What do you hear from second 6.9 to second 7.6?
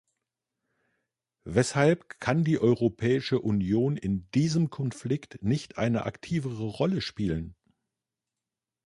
spielen?